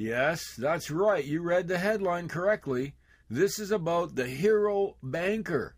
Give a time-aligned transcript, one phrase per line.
[0.00, 1.22] Yes, that's right.
[1.22, 2.94] You read the headline correctly.
[3.28, 5.76] This is about the hero banker,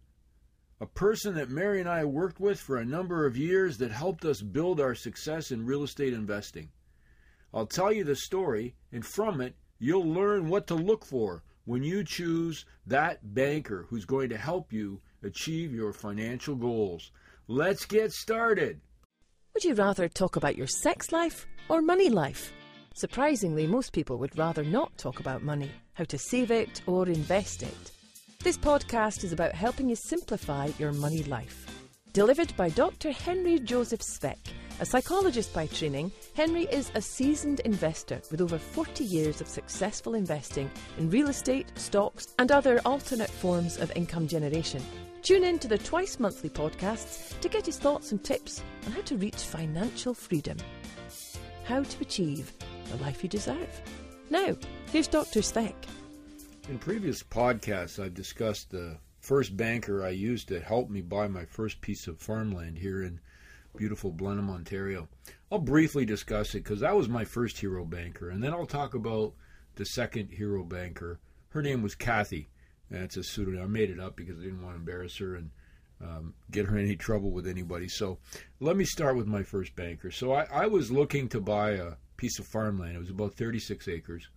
[0.80, 4.24] a person that Mary and I worked with for a number of years that helped
[4.24, 6.68] us build our success in real estate investing.
[7.52, 11.82] I'll tell you the story, and from it, you'll learn what to look for when
[11.82, 17.10] you choose that banker who's going to help you achieve your financial goals.
[17.48, 18.82] Let's get started.
[19.54, 22.52] Would you rather talk about your sex life or money life?
[22.94, 27.62] Surprisingly, most people would rather not talk about money, how to save it or invest
[27.62, 27.92] it.
[28.42, 31.66] This podcast is about helping you simplify your money life.
[32.12, 33.10] Delivered by Dr.
[33.10, 34.38] Henry Joseph Speck,
[34.80, 40.14] a psychologist by training, Henry is a seasoned investor with over 40 years of successful
[40.14, 44.82] investing in real estate, stocks, and other alternate forms of income generation.
[45.22, 49.00] Tune in to the twice monthly podcasts to get his thoughts and tips on how
[49.02, 50.58] to reach financial freedom.
[51.64, 52.52] How to achieve
[52.92, 53.80] the life you deserve.
[54.30, 54.56] Now,
[54.90, 55.42] here's Dr.
[55.42, 55.74] Speck.
[56.68, 61.44] In previous podcasts, I've discussed the first banker I used to help me buy my
[61.44, 63.20] first piece of farmland here in
[63.76, 65.08] beautiful Blenheim, Ontario.
[65.50, 68.94] I'll briefly discuss it because that was my first hero banker, and then I'll talk
[68.94, 69.32] about
[69.76, 71.18] the second hero banker.
[71.50, 72.48] Her name was Kathy.
[72.90, 73.62] That's a pseudonym.
[73.62, 75.50] I made it up because I didn't want to embarrass her and
[76.02, 77.88] um, get her in any trouble with anybody.
[77.88, 78.18] So
[78.60, 80.10] let me start with my first banker.
[80.10, 81.92] So I, I was looking to buy a
[82.22, 82.94] piece of farmland.
[82.94, 84.28] It was about 36 acres,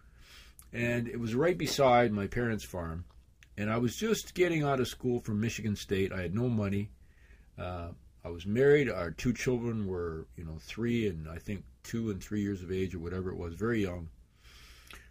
[0.73, 3.05] and it was right beside my parents' farm.
[3.59, 6.11] And I was just getting out of school from Michigan State.
[6.11, 6.89] I had no money.
[7.59, 7.89] Uh,
[8.23, 8.89] I was married.
[8.89, 12.71] Our two children were, you know, three and I think two and three years of
[12.71, 14.09] age or whatever it was, very young.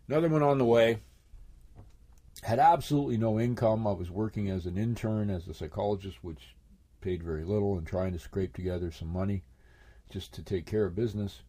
[0.09, 0.99] Another one on the way.
[2.43, 3.87] Had absolutely no income.
[3.87, 6.57] I was working as an intern, as a psychologist, which
[7.01, 9.45] paid very little, and trying to scrape together some money
[10.11, 11.43] just to take care of business.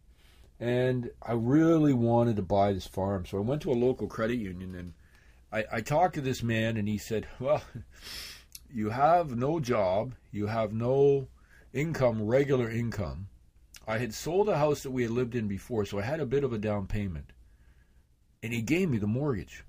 [0.60, 4.38] And I really wanted to buy this farm, so I went to a local credit
[4.38, 4.94] union and
[5.56, 7.62] I, I talked to this man, and he said, "Well,
[8.70, 11.30] you have no job, you have no
[11.74, 13.30] income, regular income.
[13.88, 16.26] I had sold a house that we had lived in before, so I had a
[16.26, 17.32] bit of a down payment.
[18.44, 19.64] And he gave me the mortgage.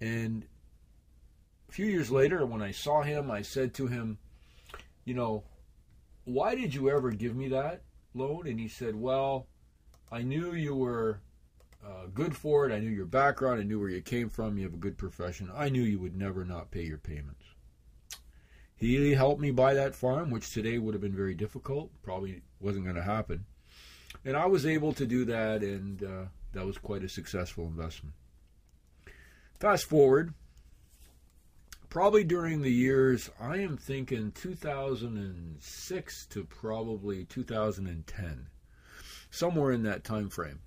[0.00, 0.46] And
[1.68, 4.18] a few years later, when I saw him, I said to him,
[5.04, 5.44] You know,
[6.24, 7.82] why did you ever give me that
[8.14, 8.46] loan?
[8.46, 9.46] And he said, Well,
[10.10, 11.20] I knew you were
[11.84, 12.72] uh, good for it.
[12.72, 13.60] I knew your background.
[13.60, 14.56] I knew where you came from.
[14.56, 15.50] You have a good profession.
[15.54, 17.44] I knew you would never not pay your payments.
[18.76, 21.90] He helped me buy that farm, which today would have been very difficult.
[22.02, 23.44] Probably wasn't going to happen.
[24.24, 28.14] And I was able to do that, and uh, that was quite a successful investment.
[29.58, 30.32] Fast forward,
[31.88, 38.46] probably during the years, I am thinking 2006 to probably 2010,
[39.30, 40.60] somewhere in that time frame.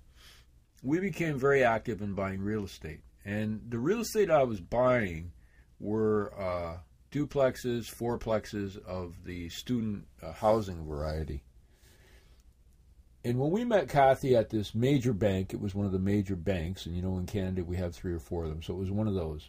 [0.82, 5.32] We became very active in buying real estate, and the real estate I was buying
[5.78, 6.32] were.
[6.38, 6.78] Uh,
[7.12, 11.44] duplexes, fourplexes of the student uh, housing variety.
[13.24, 16.34] And when we met Kathy at this major bank, it was one of the major
[16.34, 18.78] banks, and you know in Canada we have three or four of them, so it
[18.78, 19.48] was one of those.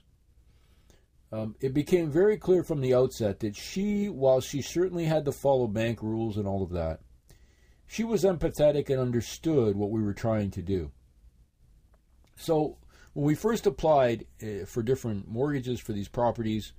[1.31, 5.31] Um, it became very clear from the outset that she, while she certainly had to
[5.31, 6.99] follow bank rules and all of that,
[7.93, 10.89] she was empathetic and understood what we were trying to do.
[12.35, 12.77] So
[13.13, 16.73] when we first applied uh, for different mortgages for these properties,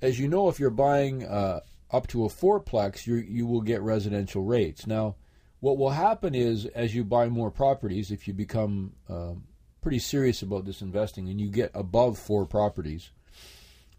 [0.00, 1.60] as you know, if you're buying uh,
[1.92, 4.84] up to a fourplex, you you will get residential rates.
[4.84, 5.14] Now,
[5.60, 9.44] what will happen is as you buy more properties, if you become um,
[9.80, 13.12] pretty serious about this investing and you get above four properties,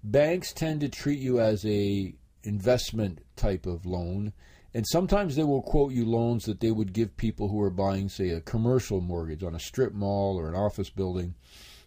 [0.03, 4.33] banks tend to treat you as a investment type of loan.
[4.73, 8.09] And sometimes they will quote you loans that they would give people who are buying,
[8.09, 11.35] say, a commercial mortgage on a strip mall or an office building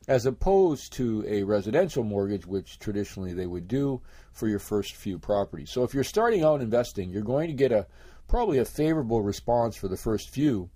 [0.09, 4.01] as opposed to a residential mortgage, which traditionally they would do
[4.33, 5.71] for your first few properties.
[5.71, 7.87] So if you're starting out investing, you're going to get a
[8.29, 10.71] probably a favorable response for the first few.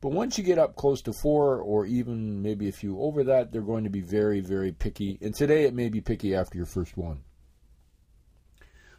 [0.00, 3.50] But once you get up close to four or even maybe a few over that,
[3.50, 5.18] they're going to be very, very picky.
[5.20, 7.22] And today it may be picky after your first one.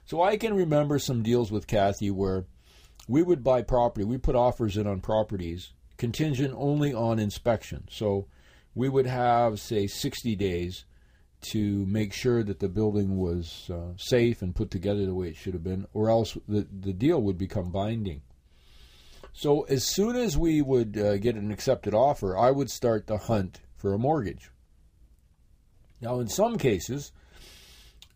[0.06, 2.46] So I can remember some deals with Kathy where
[3.08, 7.88] we would buy property, we put offers in on properties contingent only on inspection.
[7.90, 8.28] So
[8.76, 10.86] we would have, say, 60 days
[11.52, 15.36] to make sure that the building was uh, safe and put together the way it
[15.36, 18.22] should have been, or else the, the deal would become binding.
[19.34, 23.18] So, as soon as we would uh, get an accepted offer, I would start the
[23.18, 24.50] hunt for a mortgage.
[26.02, 27.12] Now, in some cases,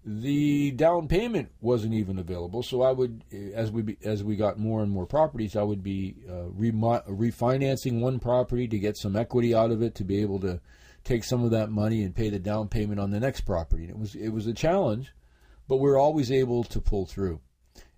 [0.03, 2.63] the down payment wasn't even available.
[2.63, 6.15] So I would, as we as we got more and more properties, I would be
[6.27, 10.59] uh, refinancing one property to get some equity out of it to be able to
[11.03, 13.83] take some of that money and pay the down payment on the next property.
[13.83, 15.13] And it was it was a challenge,
[15.67, 17.39] but we're always able to pull through.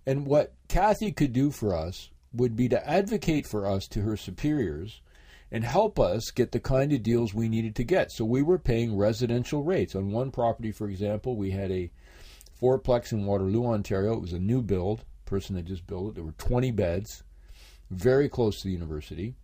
[0.06, 4.18] And what Kathy could do for us would be to advocate for us to her
[4.18, 5.02] superiors
[5.54, 8.12] and help us get the kind of deals we needed to get.
[8.12, 9.96] So we were paying residential rates.
[9.96, 11.92] On one property, for example, we had a
[12.60, 14.14] fourplex in Waterloo, Ontario.
[14.14, 15.06] It was a new build.
[15.26, 16.16] Person that just built it.
[16.16, 17.24] There were 20 beds,
[17.92, 19.36] very close to the university,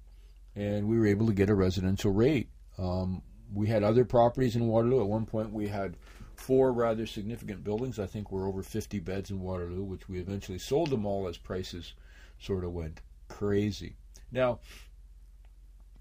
[0.56, 2.50] and we were able to get a residential rate.
[2.78, 3.22] Um,
[3.54, 5.02] we had other properties in Waterloo.
[5.02, 5.96] At one point, we had
[6.36, 8.00] four rather significant buildings.
[8.00, 11.38] I think we're over 50 beds in Waterloo, which we eventually sold them all as
[11.38, 11.94] prices
[12.40, 13.96] sort of went crazy.
[14.32, 14.60] Now,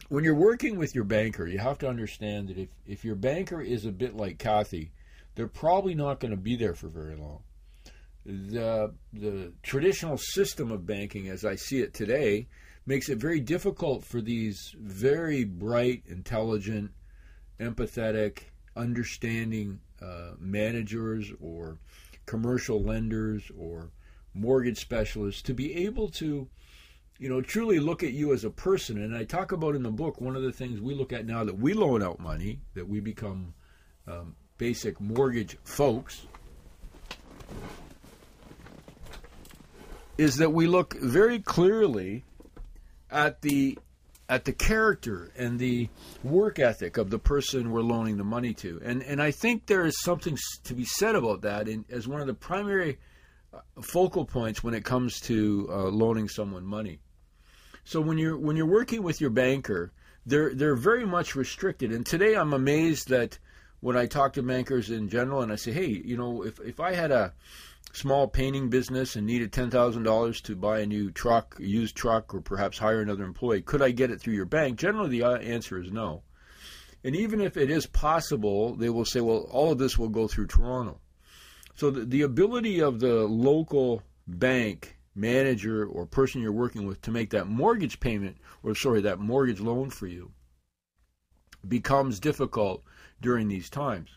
[0.09, 3.61] when you're working with your banker, you have to understand that if, if your banker
[3.61, 4.91] is a bit like Kathy,
[5.35, 7.41] they're probably not going to be there for very long.
[8.25, 12.49] The, the traditional system of banking, as I see it today,
[12.87, 16.91] makes it very difficult for these very bright, intelligent,
[17.61, 18.41] empathetic,
[18.77, 21.79] understanding uh, managers or
[22.27, 23.91] commercial lenders or
[24.35, 26.49] mortgage specialists to be able to
[27.19, 29.91] you know truly look at you as a person and i talk about in the
[29.91, 32.89] book one of the things we look at now that we loan out money that
[32.89, 33.53] we become
[34.07, 36.27] um, basic mortgage folks
[40.19, 42.25] is that we look very clearly
[43.11, 43.79] at the
[44.29, 45.89] at the character and the
[46.23, 48.81] work ethic of the person we're loaning the money to.
[48.85, 52.21] And and I think there is something to be said about that in, as one
[52.21, 52.99] of the primary
[53.55, 56.99] uh, focal points when it comes to uh, loaning someone money.
[57.89, 59.93] So when you're when you're working with your banker,
[60.27, 61.91] they're they're very much restricted.
[61.91, 63.39] And today I'm amazed that
[63.81, 66.81] when I talk to bankers in general and I say, hey, you know, if, if
[66.81, 67.33] I had a
[67.95, 72.77] small painting business and needed $10,000 to buy a new truck, used truck, or perhaps
[72.77, 74.79] hire another employee, could I get it through your bank?
[74.79, 76.25] Generally, the uh, answer is no.
[77.03, 80.29] And even if it is possible, they will say, well, all of this will go
[80.29, 81.01] through Toronto.
[81.77, 87.11] So the, the ability of the local bank manager or person you're working with to
[87.11, 90.31] make that mortgage payment, or sorry, that mortgage loan for you,
[91.67, 92.83] becomes difficult
[93.21, 94.11] during these times.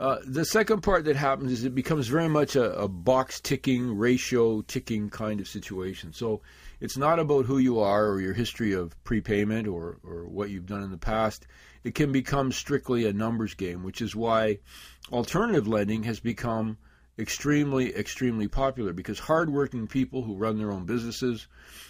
[0.00, 3.98] Uh, the second part that happens is it becomes very much a, a, box ticking,
[3.98, 6.12] ratio ticking kind of situation.
[6.12, 6.40] So
[6.78, 10.66] it's not about who you are or your history of prepayment or, or what you've
[10.66, 11.48] done in the past.
[11.82, 14.60] It can become strictly a numbers game, which is why
[15.10, 16.78] alternative lending has become
[17.18, 21.48] extremely, extremely popular because hardworking people who run their own businesses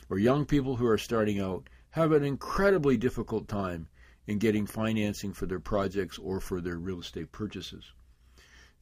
[0.09, 3.89] or young people who are starting out have an incredibly difficult time
[4.27, 7.93] in getting financing for their projects or for their real estate purchases.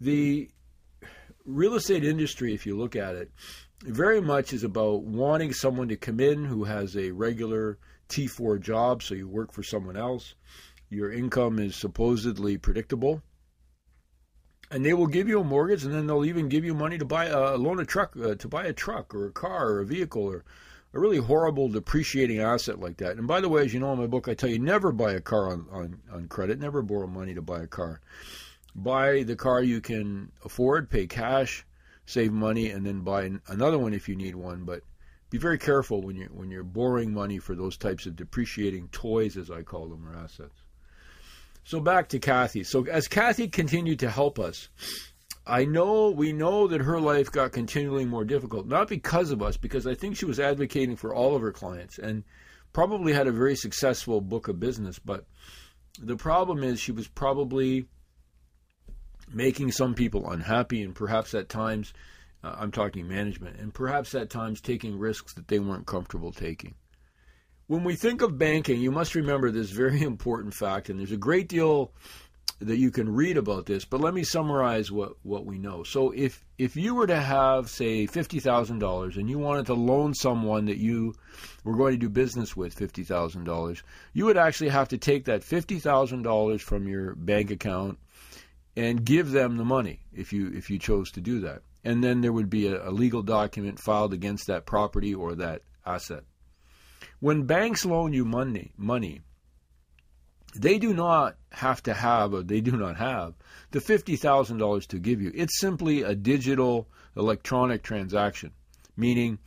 [0.00, 0.50] The
[1.44, 3.30] real estate industry, if you look at it,
[3.82, 7.78] very much is about wanting someone to come in who has a regular
[8.08, 10.34] T4 job, so you work for someone else.
[10.90, 13.22] Your income is supposedly predictable.
[14.70, 17.04] And they will give you a mortgage, and then they'll even give you money to
[17.04, 19.86] buy a loan a truck, uh, to buy a truck or a car or a
[19.86, 20.44] vehicle or
[20.92, 23.16] a really horrible depreciating asset like that.
[23.16, 25.12] And by the way, as you know in my book, I tell you never buy
[25.12, 28.00] a car on, on, on credit, never borrow money to buy a car.
[28.74, 31.64] Buy the car you can afford, pay cash,
[32.04, 34.64] save money, and then buy another one if you need one.
[34.64, 34.82] But
[35.30, 39.36] be very careful when you when you're borrowing money for those types of depreciating toys,
[39.36, 40.65] as I call them, or assets.
[41.66, 42.62] So back to Kathy.
[42.62, 44.68] So as Kathy continued to help us,
[45.44, 49.56] I know we know that her life got continually more difficult, not because of us,
[49.56, 52.22] because I think she was advocating for all of her clients and
[52.72, 55.00] probably had a very successful book of business.
[55.00, 55.26] But
[56.00, 57.88] the problem is she was probably
[59.34, 61.92] making some people unhappy, and perhaps at times,
[62.44, 66.76] uh, I'm talking management, and perhaps at times taking risks that they weren't comfortable taking.
[67.68, 71.16] When we think of banking, you must remember this very important fact, and there's a
[71.16, 71.90] great deal
[72.60, 75.82] that you can read about this, but let me summarize what, what we know.
[75.82, 79.74] So if if you were to have say fifty thousand dollars and you wanted to
[79.74, 81.14] loan someone that you
[81.64, 83.82] were going to do business with fifty thousand dollars,
[84.14, 87.98] you would actually have to take that fifty thousand dollars from your bank account
[88.76, 91.62] and give them the money if you if you chose to do that.
[91.84, 95.62] And then there would be a, a legal document filed against that property or that
[95.84, 96.22] asset.
[97.20, 99.22] When banks loan you money money,
[100.54, 103.34] they do not have to have, or they do not have,
[103.70, 105.32] the $50,000 to give you.
[105.34, 108.52] It's simply a digital electronic transaction,
[108.96, 109.38] meaning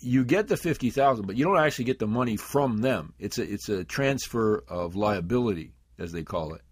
[0.00, 3.14] you get the 50,000, but you don't actually get the money from them.
[3.18, 6.62] It's a, it's a transfer of liability, as they call it.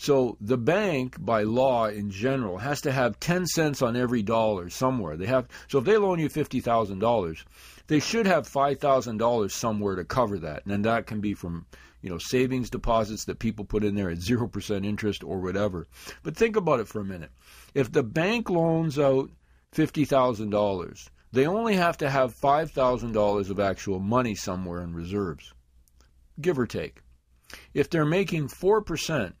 [0.00, 4.70] So the bank, by law in general, has to have 10 cents on every dollar
[4.70, 5.14] somewhere.
[5.14, 7.44] They have so if they loan you $50,000,
[7.86, 10.64] they should have $5,000 somewhere to cover that.
[10.64, 11.66] And that can be from
[12.00, 15.86] you know, savings deposits that people put in there at 0% interest or whatever.
[16.22, 17.32] But think about it for a minute.
[17.74, 19.28] If the bank loans out
[19.74, 25.52] $50,000, they only have to have $5,000 of actual money somewhere in reserves,
[26.40, 27.02] give or take.
[27.74, 29.34] If they're making 4%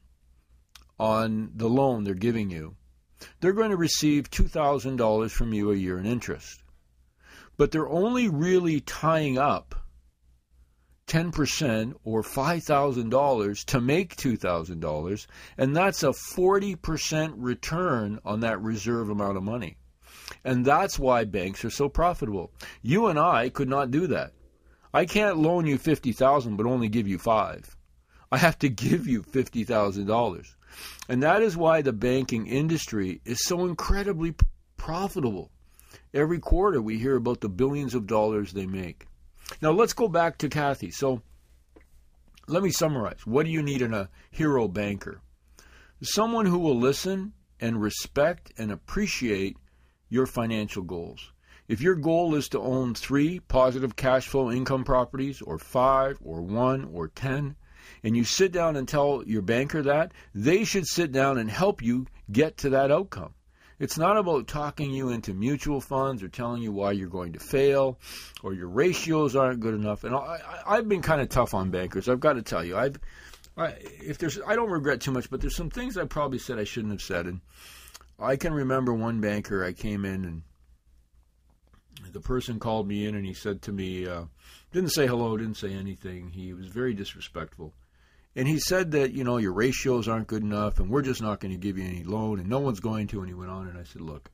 [1.00, 2.76] on the loan they're giving you,
[3.40, 6.62] they're going to receive $2,000 from you a year in interest.
[7.56, 9.74] But they're only really tying up
[11.06, 15.26] 10% or $5,000 to make $2,000,
[15.56, 19.78] and that's a 40% return on that reserve amount of money.
[20.44, 22.52] And that's why banks are so profitable.
[22.82, 24.32] You and I could not do that.
[24.92, 27.76] I can't loan you 50,000 but only give you 5.
[28.32, 30.54] I have to give you $50,000.
[31.08, 34.34] And that is why the banking industry is so incredibly
[34.76, 35.50] profitable.
[36.14, 39.06] Every quarter we hear about the billions of dollars they make.
[39.60, 40.90] Now let's go back to Kathy.
[40.90, 41.22] So
[42.46, 43.26] let me summarize.
[43.26, 45.20] What do you need in a hero banker?
[46.02, 49.56] Someone who will listen and respect and appreciate
[50.08, 51.32] your financial goals.
[51.68, 56.42] If your goal is to own three positive cash flow income properties, or five, or
[56.42, 57.54] one, or ten,
[58.02, 61.82] and you sit down and tell your banker that, they should sit down and help
[61.82, 63.34] you get to that outcome.
[63.78, 67.40] It's not about talking you into mutual funds or telling you why you're going to
[67.40, 67.98] fail
[68.42, 70.04] or your ratios aren't good enough.
[70.04, 72.06] And I, have been kind of tough on bankers.
[72.06, 73.00] I've got to tell you, I've
[73.56, 76.58] I, if there's I don't regret too much, but there's some things I probably said
[76.58, 77.26] I shouldn't have said.
[77.26, 77.40] And
[78.18, 80.42] I can remember one banker I came in and
[82.12, 84.24] the person called me in and he said to me, uh,
[84.72, 86.30] didn't say hello, didn't say anything.
[86.30, 87.72] He was very disrespectful.
[88.36, 91.40] And he said that, you know, your ratios aren't good enough and we're just not
[91.40, 93.20] going to give you any loan and no one's going to.
[93.20, 94.30] And he went on and I said, look,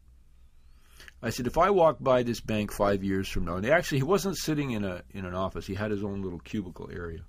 [1.22, 4.04] I said, if I walk by this bank five years from now, and actually he
[4.04, 7.20] wasn't sitting in a in an office, he had his own little cubicle area.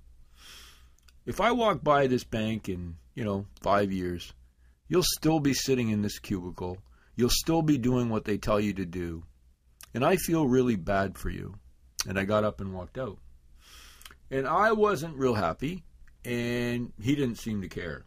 [1.24, 4.32] If I walk by this bank in, you know, five years,
[4.88, 6.78] you'll still be sitting in this cubicle.
[7.16, 9.24] You'll still be doing what they tell you to do.
[9.94, 11.54] And I feel really bad for you.
[12.06, 13.18] And I got up and walked out.
[14.30, 15.82] And I wasn't real happy
[16.24, 18.04] and he didn't seem to care.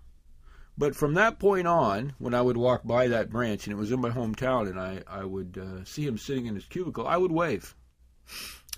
[0.78, 3.92] But from that point on, when I would walk by that branch, and it was
[3.92, 7.18] in my hometown, and I, I would uh, see him sitting in his cubicle, I
[7.18, 7.76] would wave.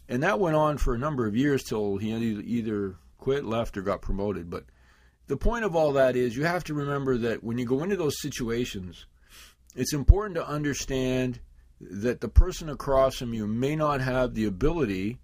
[0.09, 3.81] And that went on for a number of years till he either quit, left, or
[3.83, 4.49] got promoted.
[4.49, 4.65] But
[5.27, 7.95] the point of all that is you have to remember that when you go into
[7.95, 9.05] those situations,
[9.75, 11.39] it's important to understand
[11.79, 15.19] that the person across from you may not have the ability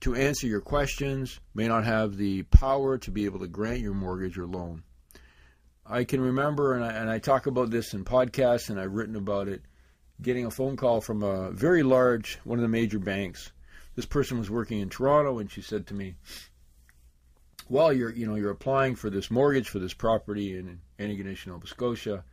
[0.00, 3.94] to answer your questions, may not have the power to be able to grant your
[3.94, 4.82] mortgage or loan.
[5.84, 9.16] I can remember, and I, and I talk about this in podcasts, and I've written
[9.16, 9.62] about it,
[10.22, 13.52] getting a phone call from a very large, one of the major banks.
[13.96, 16.14] This person was working in Toronto, and she said to me,
[17.68, 21.66] "Well, you're, you know, you're applying for this mortgage for this property in Antigonish, Nova
[21.66, 22.24] Scotia,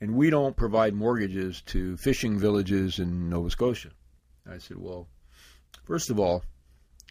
[0.00, 3.90] and we don't provide mortgages to fishing villages in Nova Scotia."
[4.48, 5.08] I said, "Well,
[5.84, 6.44] first of all,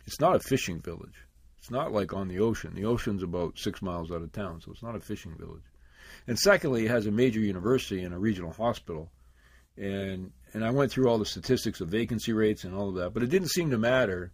[0.05, 1.25] it's not a fishing village.
[1.59, 2.75] It's not like on the ocean.
[2.75, 5.63] The ocean's about six miles out of town, so it's not a fishing village.
[6.27, 9.11] And secondly, it has a major university and a regional hospital.
[9.77, 13.13] And and I went through all the statistics of vacancy rates and all of that,
[13.13, 14.31] but it didn't seem to matter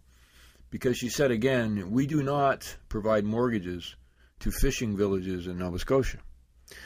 [0.70, 3.96] because she said again, we do not provide mortgages
[4.40, 6.18] to fishing villages in Nova Scotia.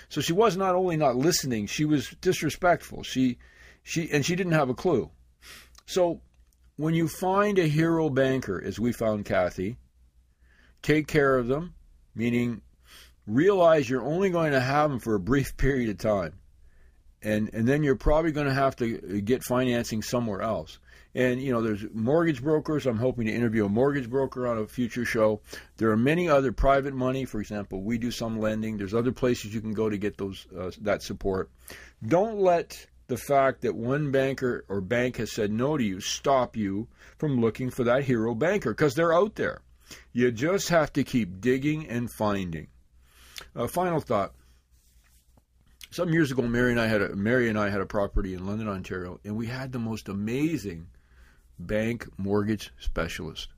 [0.08, 3.02] So she was not only not listening, she was disrespectful.
[3.02, 3.38] She
[3.82, 5.10] she and she didn't have a clue.
[5.86, 6.20] So
[6.76, 9.76] when you find a hero banker, as we found Kathy,
[10.82, 11.74] take care of them,
[12.14, 12.62] meaning
[13.26, 16.34] realize you're only going to have them for a brief period of time.
[17.22, 20.78] And, and then you're probably going to have to get financing somewhere else.
[21.14, 22.86] And, you know, there's mortgage brokers.
[22.86, 25.40] I'm hoping to interview a mortgage broker on a future show.
[25.78, 27.24] There are many other private money.
[27.24, 28.76] For example, we do some lending.
[28.76, 31.50] There's other places you can go to get those uh, that support.
[32.06, 36.56] Don't let the fact that one banker or bank has said no to you stop
[36.56, 39.62] you from looking for that hero banker because they're out there.
[40.12, 42.68] You just have to keep digging and finding.
[43.54, 44.34] Uh, final thought.
[45.90, 48.44] Some years ago, Mary and I had a, Mary and I had a property in
[48.44, 50.88] London, Ontario, and we had the most amazing
[51.58, 53.48] bank mortgage specialist.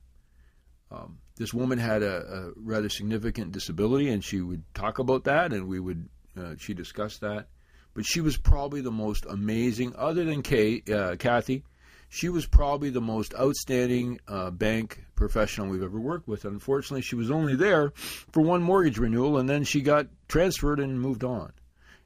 [0.91, 5.53] Um, this woman had a, a, rather significant disability, and she would talk about that,
[5.53, 7.47] and we would uh, she discussed that
[7.93, 11.63] but she was probably the most amazing, other than Kay, uh, Kathy,
[12.09, 16.43] she was probably the most outstanding uh, bank professional we've ever worked with.
[16.43, 20.99] Unfortunately, she was only there for one mortgage renewal, and then she got transferred and
[20.99, 21.53] moved on.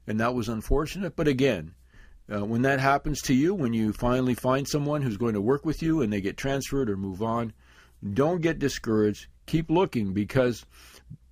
[0.06, 1.16] And that was unfortunate.
[1.16, 1.74] But again,
[2.30, 5.64] uh, when that happens to you, when you finally find someone who's going to work
[5.64, 7.54] with you and they get transferred or move on,
[8.12, 9.28] don't get discouraged.
[9.46, 10.66] Keep looking because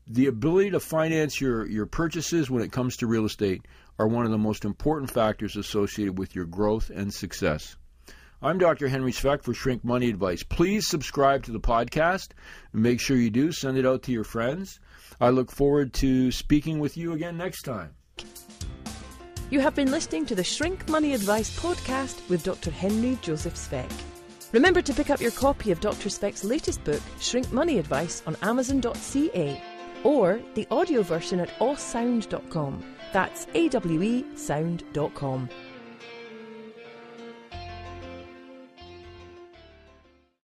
[0.06, 3.66] the ability to finance your, your purchases when it comes to real estate
[4.02, 7.76] are one of the most important factors associated with your growth and success.
[8.42, 8.88] I'm Dr.
[8.88, 10.42] Henry Speck for Shrink Money Advice.
[10.42, 12.30] Please subscribe to the podcast.
[12.72, 13.52] And make sure you do.
[13.52, 14.80] Send it out to your friends.
[15.20, 17.94] I look forward to speaking with you again next time.
[19.50, 22.72] You have been listening to the Shrink Money Advice podcast with Dr.
[22.72, 23.88] Henry Joseph Speck.
[24.50, 26.08] Remember to pick up your copy of Dr.
[26.08, 29.62] Speck's latest book, Shrink Money Advice, on Amazon.ca
[30.02, 32.91] or the audio version at awesound.com.
[33.12, 35.48] That's awesound.com.